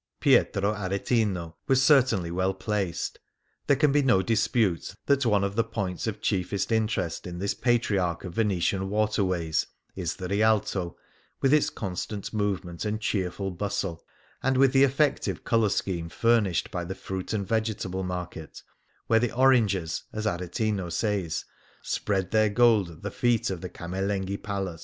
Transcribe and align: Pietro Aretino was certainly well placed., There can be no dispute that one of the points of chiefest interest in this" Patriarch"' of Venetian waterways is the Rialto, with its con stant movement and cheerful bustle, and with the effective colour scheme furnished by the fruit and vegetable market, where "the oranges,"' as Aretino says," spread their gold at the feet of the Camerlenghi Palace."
Pietro 0.19 0.73
Aretino 0.73 1.53
was 1.67 1.79
certainly 1.83 2.31
well 2.31 2.55
placed., 2.55 3.19
There 3.67 3.75
can 3.75 3.91
be 3.91 4.01
no 4.01 4.23
dispute 4.23 4.95
that 5.05 5.27
one 5.27 5.43
of 5.43 5.55
the 5.55 5.63
points 5.63 6.07
of 6.07 6.21
chiefest 6.21 6.71
interest 6.71 7.27
in 7.27 7.37
this" 7.37 7.53
Patriarch"' 7.69 8.23
of 8.25 8.33
Venetian 8.33 8.89
waterways 8.89 9.67
is 9.95 10.15
the 10.15 10.27
Rialto, 10.27 10.97
with 11.39 11.53
its 11.53 11.69
con 11.69 11.95
stant 11.95 12.33
movement 12.33 12.83
and 12.83 12.99
cheerful 12.99 13.51
bustle, 13.51 14.03
and 14.41 14.57
with 14.57 14.73
the 14.73 14.83
effective 14.83 15.43
colour 15.43 15.69
scheme 15.69 16.09
furnished 16.09 16.71
by 16.71 16.83
the 16.83 16.95
fruit 16.95 17.31
and 17.31 17.47
vegetable 17.47 18.01
market, 18.01 18.63
where 19.05 19.19
"the 19.19 19.31
oranges,"' 19.31 20.05
as 20.11 20.25
Aretino 20.25 20.91
says," 20.91 21.45
spread 21.83 22.31
their 22.31 22.49
gold 22.49 22.89
at 22.89 23.03
the 23.03 23.11
feet 23.11 23.51
of 23.51 23.61
the 23.61 23.69
Camerlenghi 23.69 24.41
Palace." 24.41 24.79